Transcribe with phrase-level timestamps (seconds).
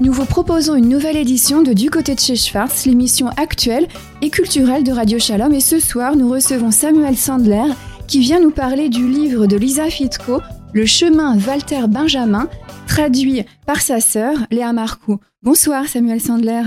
[0.00, 3.88] nous vous proposons une nouvelle édition de Du côté de chez Schwartz, l'émission actuelle
[4.22, 5.52] et culturelle de Radio Shalom.
[5.52, 7.72] Et ce soir, nous recevons Samuel Sandler
[8.06, 10.40] qui vient nous parler du livre de Lisa Fitko,
[10.72, 12.48] Le chemin Walter Benjamin,
[12.86, 15.18] traduit par sa sœur Léa Marcoux.
[15.42, 16.62] Bonsoir Samuel Sandler.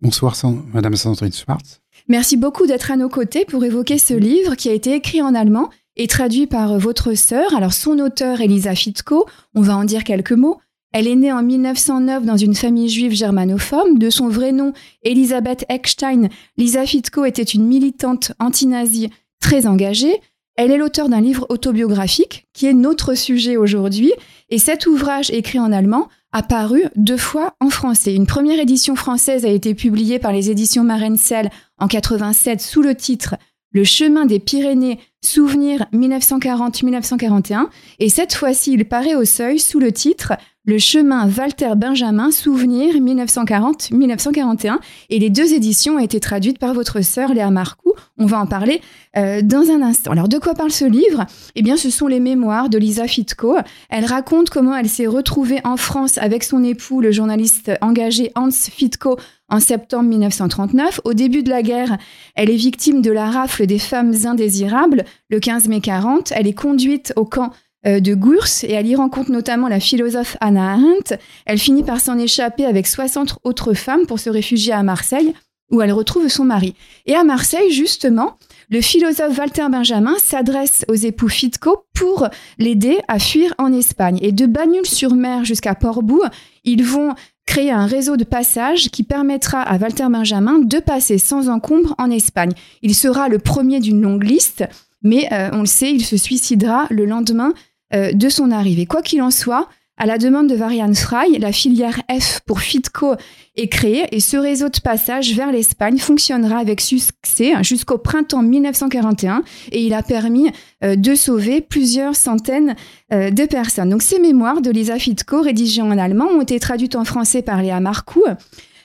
[0.00, 0.36] Bonsoir
[0.72, 1.80] Madame Sandrine Schwartz.
[2.06, 5.34] Merci beaucoup d'être à nos côtés pour évoquer ce livre qui a été écrit en
[5.34, 7.54] allemand et traduit par votre sœur.
[7.54, 10.60] Alors son auteur Elisa Fitko, on va en dire quelques mots.
[10.92, 13.98] Elle est née en 1909 dans une famille juive germanophone.
[13.98, 14.72] De son vrai nom,
[15.02, 20.20] Elisabeth Eckstein, Lisa Fitko était une militante anti-nazie très engagée.
[20.56, 24.12] Elle est l'auteur d'un livre autobiographique qui est notre sujet aujourd'hui.
[24.48, 28.14] Et cet ouvrage écrit en allemand a paru deux fois en français.
[28.14, 32.94] Une première édition française a été publiée par les éditions Marensel en 87 sous le
[32.94, 33.36] titre
[33.72, 37.66] Le chemin des Pyrénées, souvenirs 1940-1941.
[37.98, 40.32] Et cette fois-ci, il paraît au seuil sous le titre
[40.68, 44.76] le chemin Walter Benjamin, Souvenir 1940-1941.
[45.08, 47.94] Et les deux éditions ont été traduites par votre sœur Léa Marcoux.
[48.18, 48.82] On va en parler
[49.16, 50.10] euh, dans un instant.
[50.10, 51.24] Alors, de quoi parle ce livre?
[51.54, 53.56] Eh bien, ce sont les mémoires de Lisa Fitko.
[53.88, 58.50] Elle raconte comment elle s'est retrouvée en France avec son époux, le journaliste engagé Hans
[58.50, 59.16] Fitko,
[59.48, 61.00] en septembre 1939.
[61.04, 61.96] Au début de la guerre,
[62.34, 65.06] elle est victime de la rafle des femmes indésirables.
[65.30, 67.52] Le 15 mai 40, elle est conduite au camp
[67.84, 71.16] de Gurs et elle y rencontre notamment la philosophe Anna Arendt.
[71.46, 75.34] Elle finit par s'en échapper avec 60 autres femmes pour se réfugier à Marseille
[75.70, 76.74] où elle retrouve son mari.
[77.06, 78.38] Et à Marseille, justement,
[78.70, 84.18] le philosophe Walter Benjamin s'adresse aux époux Fitko pour l'aider à fuir en Espagne.
[84.22, 86.22] Et de Bagnoul-sur-Mer jusqu'à Portbou,
[86.64, 87.14] ils vont
[87.46, 92.10] créer un réseau de passage qui permettra à Walter Benjamin de passer sans encombre en
[92.10, 92.52] Espagne.
[92.82, 94.64] Il sera le premier d'une longue liste,
[95.02, 97.52] mais euh, on le sait, il se suicidera le lendemain
[97.94, 98.86] euh, de son arrivée.
[98.86, 103.14] Quoi qu'il en soit, à la demande de Varian Fry, la filière F pour Fitco
[103.56, 109.42] est créée et ce réseau de passage vers l'Espagne fonctionnera avec succès jusqu'au printemps 1941
[109.72, 110.50] et il a permis
[110.84, 112.76] euh, de sauver plusieurs centaines
[113.10, 113.88] de personnes.
[113.88, 117.62] Donc ces mémoires de Lisa Fitco, rédigées en allemand, ont été traduites en français par
[117.62, 118.22] Léa Marcoux.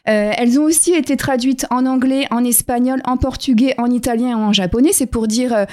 [0.06, 4.54] Elles ont aussi été traduites en anglais, en espagnol, en portugais, en italien et en
[4.54, 4.92] japonais.
[4.92, 5.66] C'est pour dire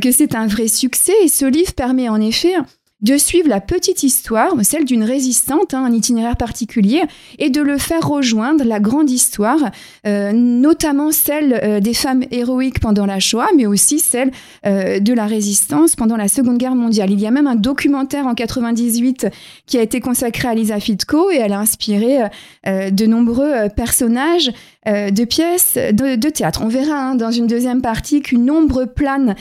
[0.00, 1.14] que c'est un vrai succès.
[1.22, 2.54] Et ce livre permet en effet
[3.00, 7.02] de suivre la petite histoire, celle d'une résistante, hein, un itinéraire particulier,
[7.38, 9.70] et de le faire rejoindre la grande histoire,
[10.06, 14.32] euh, notamment celle euh, des femmes héroïques pendant la Shoah, mais aussi celle
[14.66, 17.12] euh, de la résistance pendant la Seconde Guerre mondiale.
[17.12, 19.28] Il y a même un documentaire en 98
[19.66, 22.18] qui a été consacré à Lisa Fitko et elle a inspiré
[22.66, 24.50] de nombreux personnages
[24.88, 26.62] de pièces de, théâtre.
[26.64, 29.34] On verra hein, dans une deuxième partie qu'une ombre plane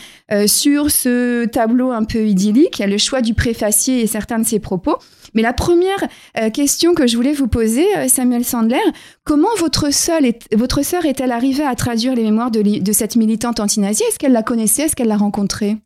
[0.45, 2.79] sur ce tableau un peu idyllique.
[2.79, 4.97] Il y a le choix du préfacier et certains de ses propos.
[5.33, 6.03] Mais la première
[6.39, 8.77] euh, question que je voulais vous poser, euh, Samuel Sandler,
[9.23, 14.03] comment votre sœur, est-elle arrivée à traduire les mémoires de, cette militante anti-nazie?
[14.09, 14.83] Est-ce qu'elle la connaissait?
[14.83, 15.77] Est-ce qu'elle l'a rencontrée?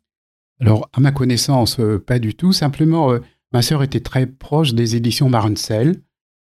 [0.60, 2.52] Alors, à ma connaissance, euh, pas du tout.
[2.52, 3.12] Simplement,
[3.52, 5.96] ma sœur était très proche des éditions Marunzel.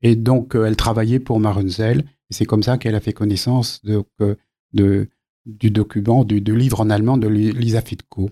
[0.03, 2.05] Et donc, elle travaillait pour Marunzel.
[2.31, 5.09] C'est comme ça qu'elle a fait connaissance de,
[5.47, 8.31] du document, du, du, livre en allemand de Lisa Fitko.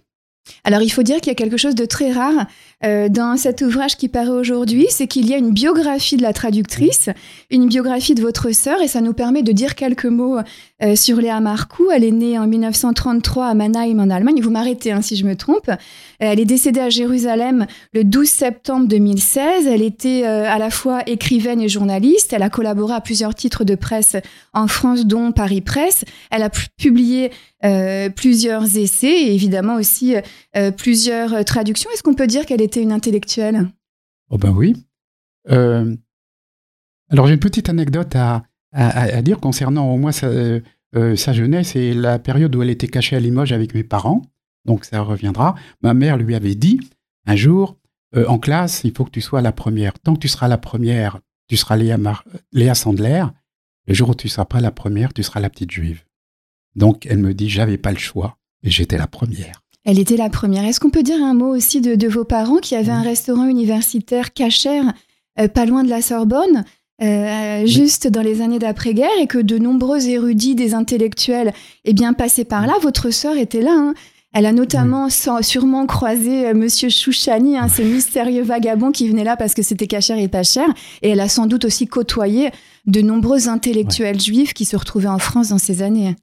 [0.63, 2.47] Alors il faut dire qu'il y a quelque chose de très rare
[2.85, 6.35] euh, dans cet ouvrage qui paraît aujourd'hui, c'est qu'il y a une biographie de la
[6.35, 7.09] traductrice,
[7.51, 10.39] une biographie de votre sœur, et ça nous permet de dire quelques mots
[10.83, 11.91] euh, sur Léa Marcoux.
[11.91, 14.41] Elle est née en 1933 à Mannheim en Allemagne.
[14.43, 15.71] Vous m'arrêtez hein, si je me trompe.
[16.25, 19.67] Euh, elle est décédée à Jérusalem le 12 septembre 2016.
[19.67, 22.33] Elle était à la fois écrivaine et journaliste.
[22.33, 24.17] Elle a collaboré à plusieurs titres de presse
[24.53, 26.05] en France, dont Paris Presse.
[26.31, 27.31] Elle a publié
[28.15, 30.15] plusieurs essais et évidemment aussi
[30.77, 31.91] plusieurs traductions.
[31.93, 33.69] Est-ce qu'on peut dire qu'elle était une intellectuelle?
[34.31, 34.75] Oh ben oui.
[35.49, 38.17] alors j'ai une petite anecdote
[38.75, 40.61] à, dire concernant au moins euh,
[40.97, 44.23] euh, sa, jeunesse et la période où elle était cachée à Limoges avec mes parents.
[44.65, 45.55] Donc ça reviendra.
[45.83, 46.81] Ma mère lui avait dit
[47.27, 47.77] un jour,
[48.17, 49.99] euh, en classe, il faut que tu sois la première.
[49.99, 51.19] Tant que tu seras la première,
[51.49, 51.99] tu seras Léa,
[52.53, 53.25] Léa Sandler.
[53.87, 56.03] Le jour où tu ne seras pas la première, tu seras la petite juive.
[56.75, 59.63] Donc elle me dit, j'avais pas le choix et j'étais la première.
[59.85, 60.65] Elle était la première.
[60.65, 64.33] Est-ce qu'on peut dire un mot aussi de, vos parents qui avaient un restaurant universitaire
[64.33, 64.95] cachère
[65.53, 66.65] pas loin de la Sorbonne
[67.03, 71.53] euh, juste dans les années d'après-guerre et que de nombreux érudits, des intellectuels,
[71.85, 72.75] eh bien passé par là?
[72.83, 73.75] Votre sœur était là.
[73.75, 73.95] Hein.
[74.35, 79.37] Elle a notamment sûrement croisé euh, Monsieur Chouchani, hein, ce mystérieux vagabond qui venait là
[79.37, 80.67] parce que c'était cachère et pas cher.
[81.03, 82.51] Et elle a sans doute aussi côtoyé
[82.85, 86.17] de nombreux intellectuels juifs qui se retrouvaient en France dans ces années.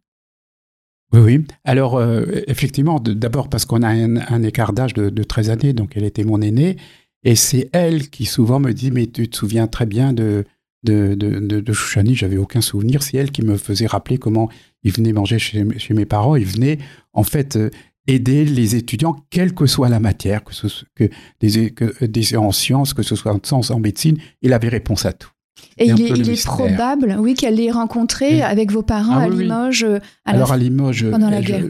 [1.13, 1.45] Oui, oui.
[1.63, 5.93] Alors, euh, effectivement, d'abord parce qu'on a un, écart d'âge de, de 13 années, donc
[5.95, 6.75] elle était mon aînée.
[7.23, 10.43] Et c'est elle qui souvent me dit, mais tu te souviens très bien de,
[10.83, 13.03] de, de, de, Chouchani, j'avais aucun souvenir.
[13.03, 14.49] C'est elle qui me faisait rappeler comment
[14.83, 16.35] il venait manger chez, chez mes parents.
[16.35, 16.79] Il venait,
[17.13, 17.69] en fait, euh,
[18.07, 21.09] aider les étudiants, quelle que soit la matière, que, ce, que,
[21.39, 25.06] des, que des en sciences, que ce soit en sciences, en médecine, il avait réponse
[25.06, 25.30] à tout.
[25.77, 29.83] Et il, est, probable, oui, qu'elle l'ait rencontré avec vos parents ah à Limoges.
[29.83, 31.65] Euh, Alors à Limoges, pendant la guerre.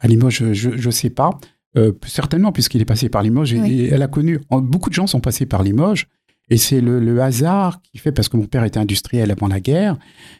[0.00, 1.30] à Limoges, je ne sais pas.
[1.76, 3.52] Euh, certainement, puisqu'il est passé par Limoges.
[3.52, 4.40] Et, elle a connu.
[4.50, 6.08] Beaucoup de gens sont passés par Limoges.
[6.48, 9.98] Et c'est le, hasard qui fait, parce que mon père était industriel avant la guerre,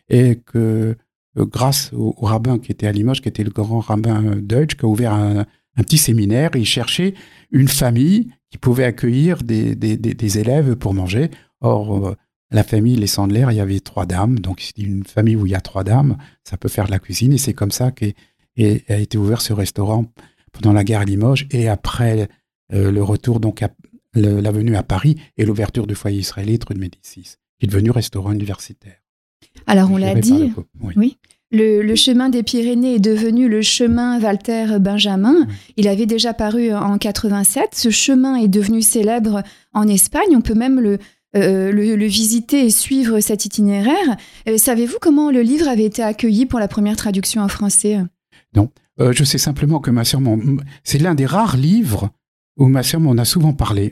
[0.08, 0.94] et que euh,
[1.36, 4.88] grâce au, rabbin qui était à Limoges, qui était le grand rabbin Deutsch, qui a
[4.88, 5.44] ouvert un,
[5.76, 7.14] petit séminaire, il cherchait
[7.50, 11.30] une famille qui pouvait accueillir des, élèves pour manger.
[11.60, 12.16] Or,
[12.50, 14.38] la famille, les Sandler, il y avait trois dames.
[14.38, 17.32] Donc, une famille où il y a trois dames, ça peut faire de la cuisine.
[17.32, 18.06] Et c'est comme ça qu'a
[18.56, 20.06] été ouvert ce restaurant
[20.52, 22.28] pendant la guerre à Limoges et après
[22.72, 23.70] euh, le retour, donc, à,
[24.14, 27.90] la venue à Paris et l'ouverture du foyer israélite rue de Médicis, qui est devenu
[27.90, 28.96] restaurant universitaire.
[29.66, 30.52] Alors, on l'a dit,
[30.96, 31.16] oui.
[31.52, 35.46] Le, chemin des Pyrénées est devenu le chemin Walter Benjamin.
[35.76, 37.70] Il avait déjà paru en 87.
[37.72, 40.36] Ce chemin est devenu célèbre en Espagne.
[40.36, 40.98] On peut même le,
[41.36, 44.16] euh, le, visiter et suivre cet itinéraire.
[44.48, 47.98] Euh, savez-vous comment le livre avait été accueilli pour la première traduction en français?
[48.54, 48.70] Non,
[49.00, 50.20] euh, je sais simplement que ma sœur,
[50.82, 52.10] c'est l'un des rares livres
[52.56, 53.90] où ma sœur m'en a souvent parlé.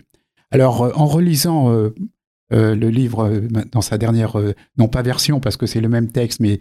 [0.51, 1.75] Alors, en relisant
[2.51, 3.43] le livre
[3.73, 4.37] dans sa dernière,
[4.79, 6.61] non pas version parce que c'est le même texte, mais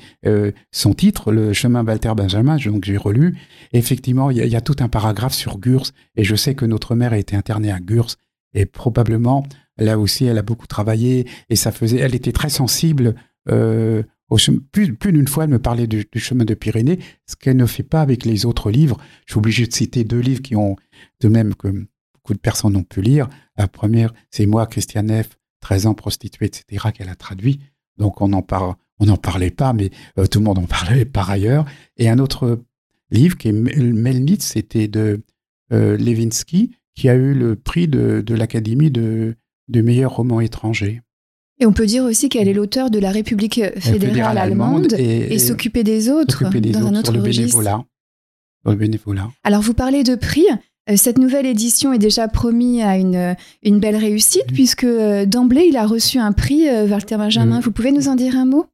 [0.72, 3.38] son titre, Le chemin Walter Benjamin, donc j'ai relu.
[3.74, 7.14] effectivement, il y, a tout un paragraphe sur Gurs, et je sais que notre mère
[7.14, 8.16] a été internée à Gurs,
[8.54, 9.46] et probablement
[9.78, 11.98] Là aussi, elle a beaucoup travaillé et ça faisait.
[11.98, 13.16] Elle était très sensible.
[13.50, 14.04] Euh,
[14.72, 17.84] plus, plus d'une fois, elle me parlait du, chemin de Pyrénées, ce qu'elle ne fait
[17.84, 18.98] pas avec les autres livres.
[19.28, 20.76] Je suis obligé de citer deux livres qui ont,
[21.20, 23.30] de même que beaucoup de personnes ont pu lire.
[23.58, 27.60] La première, c'est moi, Christiane F., 13 ans, prostituée, etc., qu'elle a traduit.
[27.98, 29.90] Donc on n'en parlait pas, mais
[30.20, 31.66] euh, tout le monde en parlait par ailleurs.
[31.98, 32.60] Et un autre
[33.10, 35.22] livre qui est Melnitz, c'était de
[35.72, 39.36] euh, Levinsky, qui a eu le prix de l'Académie de,
[39.70, 41.02] de meilleurs romans étrangers.
[41.60, 45.84] Et on peut dire aussi qu'elle est l'auteur de La République fédérale, allemande, et, s'occuper
[45.84, 47.58] des autres dans un autre le registre.
[47.58, 47.86] Bénévolat,
[48.66, 49.32] le bénévolat.
[49.44, 50.46] Alors vous parlez de prix.
[50.90, 55.68] Euh, cette nouvelle édition est déjà promise à une, une belle réussite puisque euh, d'emblée
[55.70, 57.60] il a reçu un prix, euh, Walter Benjamin.
[57.60, 58.66] vous pouvez nous en dire un mot?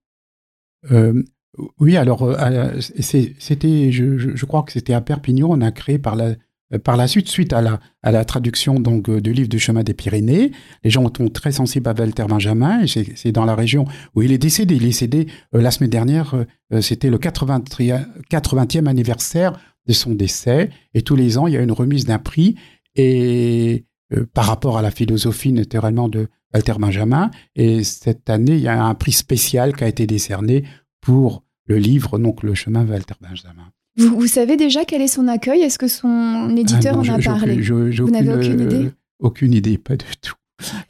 [1.80, 2.38] Oui, alors
[2.80, 6.36] c'était, je, je, crois que c'était à Perpignan, on a créé par la
[6.74, 9.60] euh, par la suite, suite à la, à la traduction donc, euh, du livre du
[9.60, 10.52] chemin des Pyrénées,
[10.84, 13.86] les gens sont très sensibles à Walter Benjamin, et c'est dans la région
[14.16, 14.76] où il est décédé.
[14.76, 16.36] Il est décédé euh, la semaine dernière,
[16.82, 19.60] c'était le 80e anniversaire
[19.94, 22.56] son décès, et tous les ans, il y a une remise d'un prix,
[22.96, 23.86] et
[24.34, 28.84] par rapport à la philosophie naturellement de Walter Benjamin, et cette année, il y a
[28.84, 30.64] un prix spécial qui a été décerné
[31.02, 33.72] pour le livre, donc le chemin Walter Benjamin.
[33.98, 35.62] Vous, savez déjà quel est son accueil?
[35.62, 37.60] Est-ce que son éditeur ah en a parlé?
[37.62, 38.86] Vous n'avez aucune idée?
[38.86, 40.36] euh, Aucune idée, pas du tout.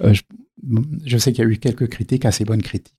[0.02, 0.14] Euh,
[1.06, 2.96] je, sais qu'il y a eu quelques critiques, assez bonnes critiques.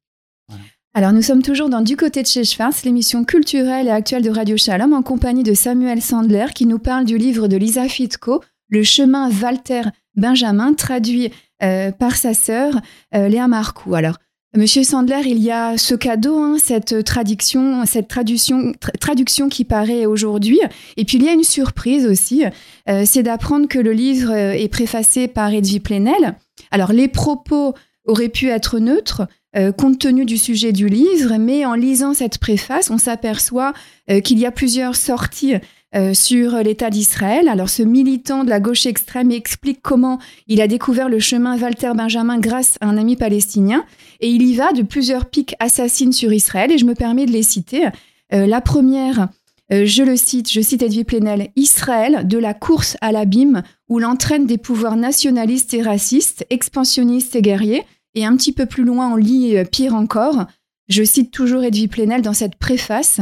[0.92, 4.30] Alors nous sommes toujours dans Du côté de chez Schwarz, l'émission culturelle et actuelle de
[4.30, 8.42] Radio Shalom, en compagnie de Samuel Sandler, qui nous parle du livre de Lisa Fitko,
[8.68, 9.82] Le chemin Walter
[10.16, 11.30] Benjamin, traduit
[11.62, 12.80] euh, par sa sœur
[13.12, 13.94] Léa Marcoux.
[13.94, 14.16] Alors,
[14.56, 20.06] Monsieur Sandler, il y a ce cadeau, hein, cette traduction, cette traduction, traduction qui paraît
[20.06, 20.58] aujourd'hui.
[20.96, 22.44] Et puis il y a une surprise aussi,
[22.88, 26.34] euh, c'est d'apprendre que le livre euh, est préfacé par Edwy Plenel.
[26.72, 27.74] Alors les propos
[28.06, 32.38] auraient pu être neutres, euh, compte tenu du sujet du livre, mais en lisant cette
[32.38, 33.72] préface, on s'aperçoit
[34.24, 35.54] qu'il y a plusieurs sorties
[35.96, 37.48] euh, sur l'État d'Israël.
[37.48, 41.90] Alors ce militant de la gauche extrême explique comment il a découvert le chemin Walter
[41.96, 43.84] Benjamin grâce à un ami palestinien
[44.20, 47.32] et il y va de plusieurs pics assassines sur Israël et je me permets de
[47.32, 47.88] les citer.
[48.32, 49.30] Euh, la première,
[49.72, 53.98] euh, je le cite, je cite Edwy Plenel, Israël de la course à l'abîme où
[53.98, 57.82] l'entraîne des pouvoirs nationalistes et racistes, expansionnistes et guerriers.
[58.14, 60.46] Et un petit peu plus loin, on lit pire encore.
[60.88, 63.20] Je cite toujours Edwy Plenel dans cette préface.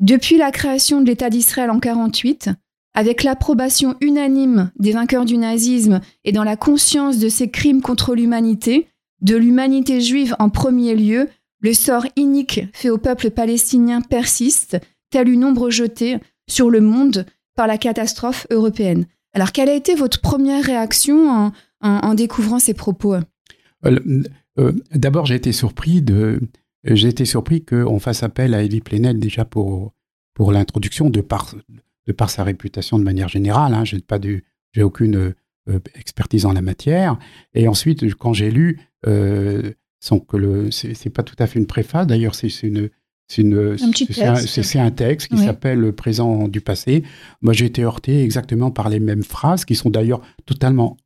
[0.00, 2.50] Depuis la création de l'État d'Israël en 1948,
[2.94, 8.14] avec l'approbation unanime des vainqueurs du nazisme et dans la conscience de ces crimes contre
[8.14, 8.88] l'humanité,
[9.20, 11.28] de l'humanité juive en premier lieu,
[11.60, 14.78] le sort inique fait au peuple palestinien persiste,
[15.10, 16.18] tel une ombre jetée
[16.48, 19.06] sur le monde par la catastrophe européenne.
[19.34, 23.14] Alors, quelle a été votre première réaction en, découvrant ces propos?
[23.14, 23.22] euh, euh,
[24.94, 26.40] D'abord, j'ai été surpris de,
[26.84, 29.92] j'ai été surpris qu'on fasse appel à Elie Plenel déjà pour,
[30.34, 31.54] pour l'introduction, de par,
[32.06, 33.74] de par sa réputation de manière générale.
[33.74, 34.18] Hein, j'ai pas
[34.72, 35.34] j'ai aucune
[35.68, 37.18] euh, expertise en la matière.
[37.54, 40.70] Et ensuite, quand j'ai lu, euh, sans que le.
[40.70, 42.06] C'est pas tout à fait une préface.
[42.06, 42.90] D'ailleurs, c'est une.
[43.30, 47.02] C'est un, un, texte qui s'appelle Le présent du passé.
[47.42, 50.96] Moi, j'ai été heurté exactement par les mêmes phrases, qui sont d'ailleurs totalement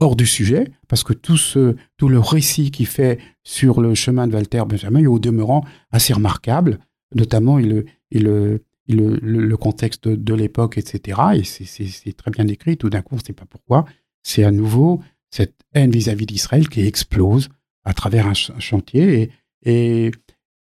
[0.00, 4.26] hors du sujet, parce que tout, ce, tout le récit qu'il fait sur le chemin
[4.26, 6.78] de Walter Benjamin est au demeurant assez remarquable,
[7.14, 11.20] notamment le, le, contexte de, l'époque, etc.
[11.34, 12.76] Et c'est très bien décrit.
[12.76, 13.84] Tout d'un coup, on ne sait pas pourquoi.
[14.22, 17.50] C'est à nouveau cette haine vis-à-vis d'Israël qui explose
[17.84, 19.30] à travers un, chantier.
[19.64, 20.10] Et,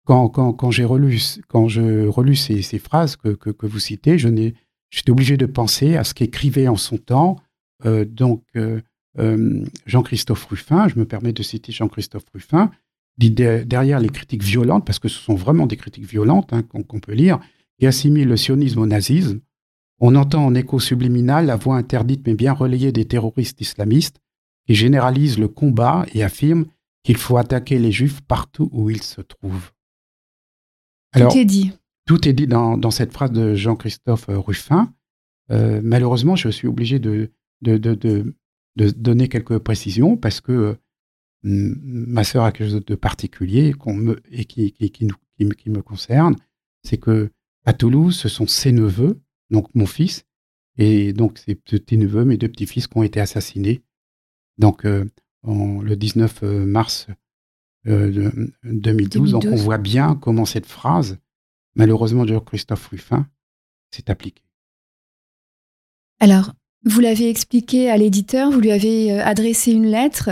[0.04, 4.16] quand, quand, quand j'ai relu, quand je relus ces, ces phrases que, que, vous citez,
[4.16, 7.36] j'étais obligé de penser à ce qu'écrivait en son temps
[7.84, 8.80] euh, donc euh,
[9.86, 10.88] Jean-Christophe Ruffin.
[10.88, 12.70] Je me permets de citer Jean-Christophe Ruffin.
[13.16, 17.00] Dit derrière les critiques violentes, parce que ce sont vraiment des critiques violentes hein, qu'on
[17.00, 17.40] peut lire,
[17.78, 19.40] qui assimile le sionisme au nazisme.
[20.00, 24.20] On entend en écho subliminal la voix interdite mais bien relayée des terroristes islamistes
[24.66, 26.66] qui généralisent le combat et affirment
[27.02, 29.72] qu'il faut attaquer les juifs partout où ils se trouvent.
[31.14, 31.72] tout est dit.
[32.06, 34.92] Tout est dit dans, cette phrase de Jean-Christophe Ruffin.
[35.50, 37.30] Euh, malheureusement, je suis obligé de,
[37.62, 38.34] de,
[38.86, 40.76] donner quelques précisions parce que
[41.42, 46.36] ma sœur a quelque chose de particulier me, et qui, qui, qui, qui, me concerne,
[46.82, 47.30] c'est que
[47.64, 49.20] à Toulouse, ce sont ses neveux,
[49.50, 50.24] donc mon fils,
[50.78, 53.82] et donc ses petits-neveux, mes deux petits-fils, qui ont été assassinés.
[54.58, 55.04] Donc, euh,
[55.44, 57.08] le 19 euh, mars
[57.84, 61.18] 2012, euh, 2012, donc on voit bien comment cette phrase,
[61.74, 63.28] malheureusement de Christophe Ruffin,
[63.90, 64.42] s'est appliquée.
[66.20, 66.52] Alors,
[66.84, 70.30] vous l'avez expliqué à l'éditeur, vous lui avez adressé une lettre,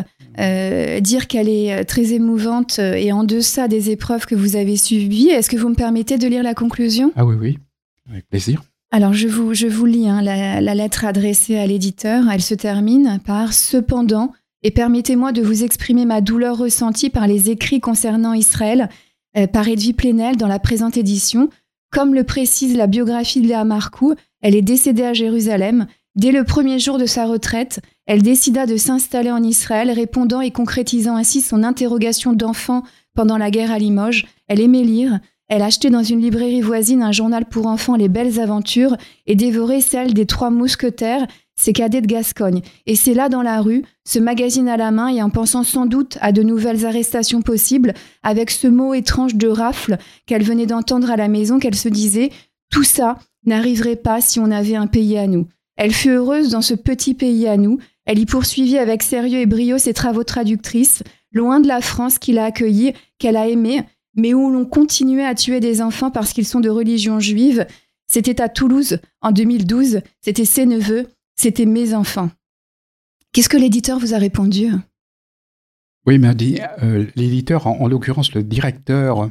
[1.01, 5.29] dire qu'elle est très émouvante et en deçà des épreuves que vous avez subies.
[5.29, 7.13] Est-ce que vous me permettez de lire la conclusion?
[7.17, 7.59] Ah oui, oui,
[8.11, 8.63] avec plaisir.
[8.93, 12.31] Alors je vous, je vous lis hein, la, la, lettre adressée à l'éditeur.
[12.31, 17.51] Elle se termine par Cependant, et permettez-moi de vous exprimer ma douleur ressentie par les
[17.51, 18.89] écrits concernant Israël
[19.53, 21.51] par Edwy Plenel dans la présente édition.
[21.91, 26.45] Comme le précise la biographie de Léa Marcoux, elle est décédée à Jérusalem Dès le
[26.45, 31.43] premier jour de sa retraite, elle décida de s'installer en Israël, répondant et concrétisant ainsi
[31.43, 34.27] son interrogation d'enfant pendant la guerre à Limoges.
[34.49, 35.21] Elle aimait lire.
[35.49, 38.97] Elle achetait dans une librairie voisine un journal pour enfants Les Belles Aventures
[39.27, 42.63] et dévorait celle des Trois Mousquetaires, ses cadets de Gascogne.
[42.87, 45.85] Et c'est là, dans la rue, ce magazine à la main et en pensant sans
[45.85, 47.93] doute à de nouvelles arrestations possibles,
[48.23, 52.31] avec ce mot étrange de rafle qu'elle venait d'entendre à la maison, qu'elle se disait
[52.71, 55.47] Tout ça n'arriverait pas si on avait un pays à nous.
[55.77, 57.79] Elle fut heureuse dans ce petit pays à nous.
[58.05, 61.03] Elle y poursuivit avec sérieux et brio ses travaux traductrices,
[61.33, 63.83] loin de la France qui l'a accueillie, qu'elle a aimée,
[64.15, 67.67] mais où l'on continuait à tuer des enfants parce qu'ils sont de religion juive.
[68.07, 72.31] C'était à Toulouse, en 2012, c'était ses neveux, c'était mes enfants.
[73.33, 74.69] Qu'est-ce que l'éditeur vous a répondu?
[76.07, 79.31] Oui, m'a dit, euh, l'éditeur, en, l'occurrence le directeur,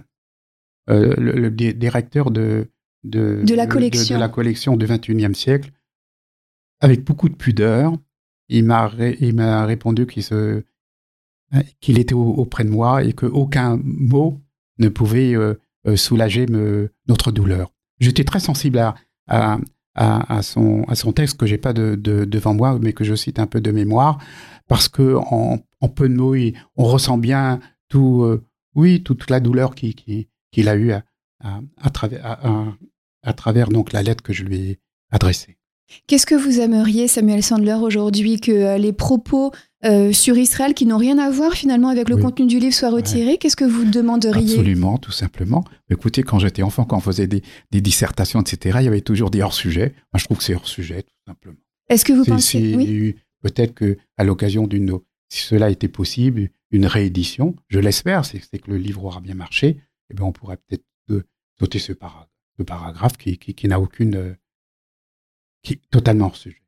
[0.89, 2.67] euh, le, directeur de,
[3.03, 4.15] de, de, la collection.
[4.15, 5.71] De, la collection du 21e siècle,
[6.79, 7.93] avec beaucoup de pudeur,
[8.49, 10.63] il m'a répondu qu'il
[11.99, 14.41] était auprès de moi et qu'aucun mot
[14.77, 15.55] ne pouvait euh,
[15.87, 16.45] euh, soulager
[17.07, 17.71] notre douleur.
[17.99, 18.79] J'étais très sensible
[19.27, 19.57] à,
[20.41, 23.71] son, texte que j'ai pas de, devant moi, mais que je cite un peu de
[23.71, 24.19] mémoire,
[24.67, 25.15] parce que
[25.87, 26.35] peu de mots,
[26.75, 27.59] on ressent bien
[27.93, 28.43] euh,
[29.03, 31.03] toute la douleur qu'il a eue à,
[31.77, 32.75] à, travers,
[33.23, 34.79] à, travers donc la lettre que je lui ai
[35.11, 35.57] adressée.
[36.07, 39.51] Qu'est-ce que vous aimeriez, Samuel Sandler, aujourd'hui, que euh, les propos
[39.85, 42.89] euh, sur Israël qui n'ont rien à voir finalement avec le contenu du livre soient
[42.89, 44.53] retirés Qu'est-ce que vous demanderiez?
[44.53, 45.63] Absolument, tout simplement.
[45.89, 49.41] Écoutez, quand j'étais enfant, quand on faisait des, dissertations, etc., il y avait toujours des
[49.41, 49.93] hors-sujets.
[50.11, 51.57] Moi, je trouve que c'est hors-sujet, tout simplement.
[51.89, 53.15] Est-ce que vous pensez oui?
[53.41, 54.97] Peut-être qu'à l'occasion d'une,
[55.29, 59.67] si cela était possible, une réédition, je l'espère, c'est que le livre aura bien marché,
[59.67, 61.23] et eh bien on pourrait peut-être euh,
[61.59, 64.35] sauter ce, paragraphe qui, qui n'a aucune
[65.65, 66.61] qui totalement hors sujet.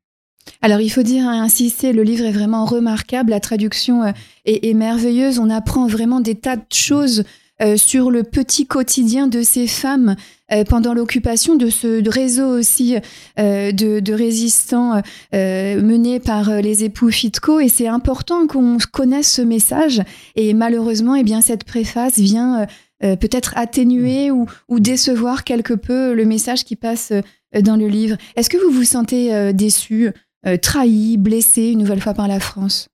[0.62, 4.12] Alors il faut dire, hein, insister, le livre est vraiment remarquable, la traduction euh,
[4.44, 7.24] est, merveilleuse, on apprend vraiment des tas de choses
[7.60, 10.16] euh, sur le petit quotidien de ces femmes
[10.52, 12.96] euh, pendant l'occupation, de ce réseau aussi
[13.36, 15.02] de, résistants
[15.32, 17.60] menés par les époux Fitco.
[17.60, 20.02] Et c'est important qu'on connaisse ce message.
[20.36, 22.66] Et malheureusement, eh bien, cette préface vient
[23.00, 27.12] peut-être atténuer ou, ou, décevoir quelque peu le message qui passe
[27.54, 28.16] euh, dans le livre.
[28.36, 30.10] Est-ce que vous vous sentez euh, déçu,
[30.46, 32.88] euh, trahi, blessé une nouvelle fois par la France?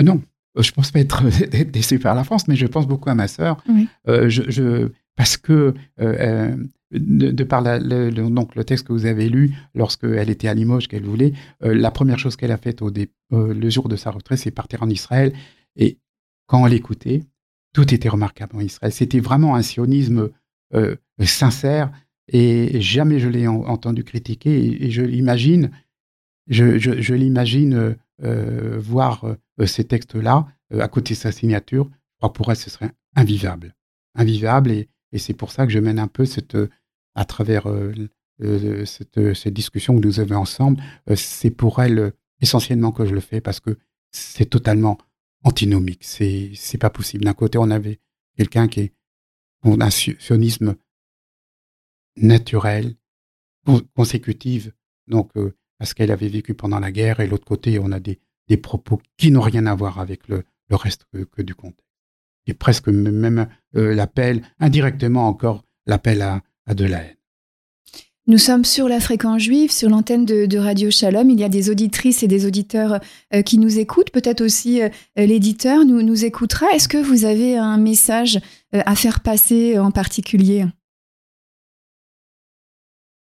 [0.00, 0.22] Non,
[0.58, 1.22] je pense pas être
[1.70, 3.62] déçu par la France, mais je pense beaucoup à ma sœur.
[4.06, 10.48] je, parce que de, par le, donc le texte que vous avez lu lorsqu'elle était
[10.48, 12.90] à Limoges, qu'elle voulait, la première chose qu'elle a faite au
[13.30, 15.32] le jour de sa retraite, c'est partir en Israël.
[15.76, 15.98] Et
[16.46, 17.22] quand on l'écoutait,
[17.76, 18.90] tout était remarquable en Israël.
[18.90, 20.30] C'était vraiment un sionisme
[20.74, 21.92] euh, sincère
[22.26, 24.82] et jamais je l'ai entendu critiquer.
[24.82, 25.70] Et, je l'imagine,
[26.48, 31.90] je, l'imagine euh, voir euh, ces textes-là à côté de sa signature.
[31.90, 33.74] Je crois pour elle, ce serait invivable,
[34.14, 34.70] invivable.
[34.70, 36.56] Et, c'est pour ça que je mène un peu cette,
[37.14, 37.68] à travers
[38.86, 40.82] cette, discussion que nous avons ensemble.
[41.14, 43.76] c'est pour elle essentiellement que je le fais parce que
[44.12, 44.96] c'est totalement
[45.46, 46.02] antinomique.
[46.04, 47.24] C'est c'est pas possible.
[47.24, 48.00] D'un côté, on avait
[48.36, 48.92] quelqu'un qui est
[49.64, 50.76] un sionisme
[52.16, 52.94] naturel,
[53.94, 54.70] consécutif,
[55.06, 58.18] donc euh, parce qu'elle avait vécu pendant la guerre, et l'autre côté, on a des,
[58.48, 61.84] des propos qui n'ont rien à voir avec le, le reste que, du contexte.
[62.46, 67.15] Et presque même euh, l'appel, indirectement encore, l'appel à, à de la haine.
[68.28, 71.30] Nous sommes sur la fréquence juive, sur l'antenne de, Radio Shalom.
[71.30, 72.98] Il y a des auditrices et des auditeurs
[73.32, 74.10] euh, qui nous écoutent.
[74.10, 76.66] Peut-être aussi euh, l'éditeur nous, nous écoutera.
[76.74, 78.40] Est-ce que vous avez un message
[78.74, 80.66] euh, à faire passer en particulier?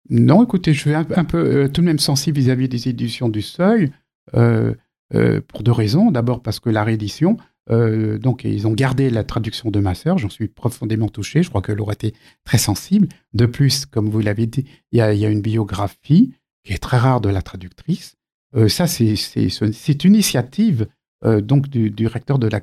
[0.08, 3.90] Non, écoutez, je suis un, peu tout de même sensible vis-à-vis des éditions du Seuil,
[4.32, 6.10] pour deux raisons.
[6.10, 7.38] D'abord parce que la réédition,
[7.70, 10.18] euh, donc, ils ont gardé la traduction de ma sœur.
[10.18, 11.42] J'en suis profondément touché.
[11.42, 12.14] Je crois qu'elle aurait été
[12.44, 13.08] très sensible.
[13.34, 17.20] De plus, comme vous l'avez dit, il y, a, une biographie qui est très rare
[17.20, 18.16] de la traductrice.
[18.54, 20.88] Euh, ça, c'est une initiative
[21.24, 22.60] euh, donc du, recteur de la,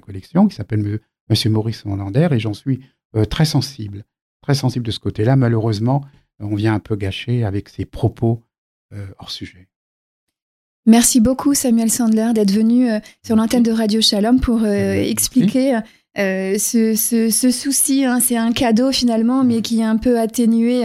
[0.00, 1.00] collection qui s'appelle
[1.30, 2.80] Monsieur Maurice Hollander et j'en suis
[3.30, 4.04] très sensible,
[4.42, 5.36] très sensible de ce côté-là.
[5.36, 6.04] Malheureusement,
[6.38, 8.42] on vient un peu gâcher avec ses propos
[9.18, 9.68] hors sujet.
[10.86, 15.80] Merci beaucoup Samuel Sandler d'être venu euh, sur l'antenne de Radio Shalom pour euh, expliquer
[16.16, 18.04] euh, ce, souci.
[18.04, 18.20] Hein.
[18.20, 20.84] C'est un cadeau finalement, mais qui est un peu atténué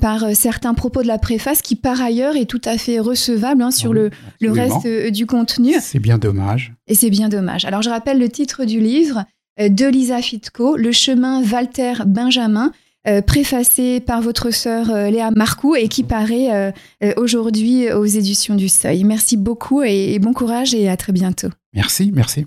[0.00, 3.70] par certains propos de la préface, qui par ailleurs est tout à fait recevable hein,
[3.70, 5.72] sur le, le, reste du contenu.
[5.80, 6.74] C'est bien dommage.
[6.86, 7.64] Et c'est bien dommage.
[7.64, 9.24] Alors je rappelle le titre du livre
[9.58, 12.72] de Lisa Fitko, Le chemin Walter Benjamin.
[13.08, 18.54] Euh, préfacé par votre sœur euh, Léa Marcoux et qui paraît euh, aujourd'hui aux éditions
[18.54, 19.04] du Seuil.
[19.04, 21.48] Merci beaucoup et bon courage et à très bientôt.
[21.72, 22.38] Merci, merci.